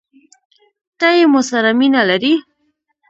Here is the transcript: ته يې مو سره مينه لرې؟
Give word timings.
ته 0.99 1.07
يې 1.17 1.25
مو 1.31 1.41
سره 1.49 1.69
مينه 1.79 2.01
لرې؟ 2.09 2.33